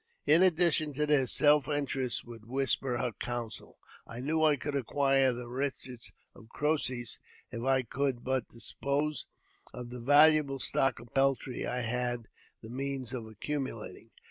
[0.27, 3.77] i In addition to this, Self interest would whisper her counseL
[4.07, 7.19] I knew I could acquire the riches of Croesus
[7.51, 9.27] if I could but, dispose
[9.75, 12.27] of the valuable stock of peltry I had
[12.63, 14.09] the means of I accumulating.